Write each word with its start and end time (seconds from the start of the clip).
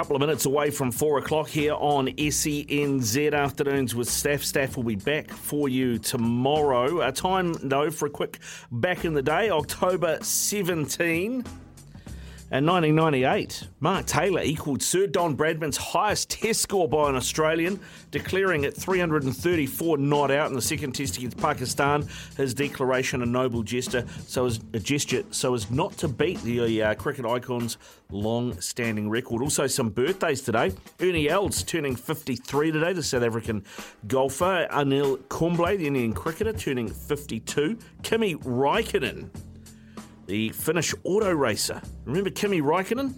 Couple 0.00 0.16
of 0.16 0.20
minutes 0.20 0.46
away 0.46 0.70
from 0.70 0.90
four 0.90 1.18
o'clock 1.18 1.46
here 1.46 1.74
on 1.74 2.06
SENZ 2.06 3.34
Afternoons 3.34 3.94
with 3.94 4.08
Staff. 4.08 4.42
Staff 4.42 4.78
will 4.78 4.84
be 4.84 4.94
back 4.94 5.30
for 5.30 5.68
you 5.68 5.98
tomorrow. 5.98 7.06
A 7.06 7.12
time, 7.12 7.52
though, 7.62 7.90
for 7.90 8.06
a 8.06 8.10
quick 8.10 8.38
back 8.72 9.04
in 9.04 9.12
the 9.12 9.20
day, 9.20 9.50
October 9.50 10.18
17. 10.22 11.44
In 12.52 12.66
1998, 12.66 13.68
Mark 13.78 14.06
Taylor 14.06 14.42
equalled 14.42 14.82
Sir 14.82 15.06
Don 15.06 15.36
Bradman's 15.36 15.76
highest 15.76 16.30
test 16.30 16.62
score 16.62 16.88
by 16.88 17.08
an 17.08 17.14
Australian, 17.14 17.78
declaring 18.10 18.64
at 18.64 18.76
334 18.76 19.98
not 19.98 20.32
out 20.32 20.48
in 20.48 20.56
the 20.56 20.60
second 20.60 20.90
test 20.90 21.16
against 21.16 21.36
Pakistan. 21.36 22.08
His 22.36 22.52
declaration 22.52 23.22
a 23.22 23.26
noble 23.26 23.62
gesture, 23.62 24.04
so 24.26 24.46
as 24.46 24.58
a 24.72 24.80
gesture 24.80 25.22
so 25.30 25.54
as 25.54 25.70
not 25.70 25.92
to 25.98 26.08
beat 26.08 26.42
the 26.42 26.82
uh, 26.82 26.94
cricket 26.94 27.24
icon's 27.24 27.78
long-standing 28.10 29.08
record. 29.08 29.42
Also, 29.42 29.68
some 29.68 29.90
birthdays 29.90 30.40
today. 30.40 30.72
Ernie 31.00 31.28
Els 31.28 31.62
turning 31.62 31.94
53 31.94 32.72
today. 32.72 32.92
The 32.92 33.04
South 33.04 33.22
African 33.22 33.64
golfer 34.08 34.66
Anil 34.72 35.20
Kumble, 35.28 35.76
the 35.76 35.86
Indian 35.86 36.12
cricketer, 36.12 36.52
turning 36.52 36.88
52. 36.88 37.78
Kimi 38.02 38.34
Raikkonen 38.34 39.30
the 40.30 40.50
Finnish 40.50 40.94
auto 41.02 41.32
racer. 41.32 41.82
Remember 42.04 42.30
Kimi 42.30 42.62
Raikkonen? 42.62 43.14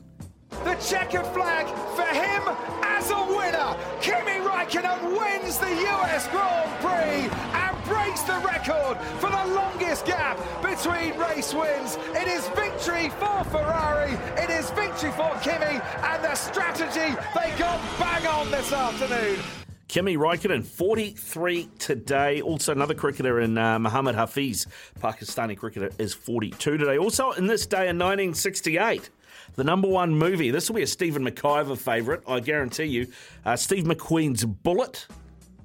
The 0.64 0.74
checkered 0.76 1.26
flag 1.26 1.66
for 1.94 2.06
him 2.06 2.42
as 2.82 3.10
a 3.10 3.22
winner. 3.26 3.76
Kimi 4.00 4.40
Raikkonen 4.40 5.18
wins 5.18 5.58
the 5.58 5.68
US 5.68 6.26
Grand 6.28 6.70
Prix 6.80 7.28
and 7.52 7.84
breaks 7.84 8.22
the 8.22 8.40
record 8.46 8.96
for 9.20 9.28
the 9.28 9.54
longest 9.54 10.06
gap 10.06 10.38
between 10.62 11.18
race 11.18 11.52
wins. 11.52 11.98
It 12.14 12.28
is 12.28 12.48
victory 12.56 13.10
for 13.10 13.44
Ferrari. 13.44 14.12
It 14.42 14.48
is 14.48 14.70
victory 14.70 15.10
for 15.10 15.38
Kimi 15.42 15.82
and 15.82 16.24
the 16.24 16.34
strategy 16.34 17.14
they 17.34 17.54
got 17.58 17.78
bang 17.98 18.26
on 18.26 18.50
this 18.50 18.72
afternoon. 18.72 19.61
Kimi 19.92 20.16
Raikkonen, 20.16 20.64
43 20.64 21.68
today. 21.78 22.40
Also, 22.40 22.72
another 22.72 22.94
cricketer 22.94 23.40
in 23.40 23.58
uh, 23.58 23.78
Mohammad 23.78 24.16
Hafeez, 24.16 24.66
Pakistani 24.98 25.54
cricketer, 25.54 25.90
is 25.98 26.14
42 26.14 26.78
today. 26.78 26.96
Also, 26.96 27.32
in 27.32 27.46
this 27.46 27.66
day 27.66 27.90
in 27.90 27.98
1968, 27.98 29.10
the 29.56 29.64
number 29.64 29.86
one 29.86 30.14
movie. 30.14 30.50
This 30.50 30.70
will 30.70 30.76
be 30.76 30.82
a 30.82 30.86
Stephen 30.86 31.22
McIver 31.22 31.76
favourite, 31.76 32.22
I 32.26 32.40
guarantee 32.40 32.86
you. 32.86 33.08
Uh, 33.44 33.54
Steve 33.54 33.84
McQueen's 33.84 34.46
Bullitt. 34.46 35.06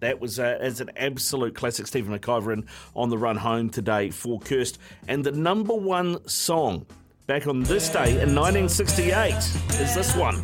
That 0.02 0.20
was 0.20 0.40
uh, 0.40 0.58
as 0.60 0.82
an 0.82 0.92
absolute 0.98 1.56
classic. 1.56 1.88
Stephen 1.88 2.14
McIver 2.14 2.52
in 2.52 2.68
on 2.98 3.10
the 3.10 3.18
run 3.18 3.38
home 3.38 3.70
today 3.70 4.10
for 4.10 4.42
Kirst. 4.42 4.78
And 5.08 5.24
the 5.24 5.32
number 5.32 5.74
one 5.74 6.28
song 6.28 6.86
back 7.28 7.48
on 7.48 7.64
this 7.64 7.88
day 7.88 8.10
in 8.22 8.36
1968 8.36 9.34
is 9.80 9.96
this 9.96 10.14
one. 10.18 10.44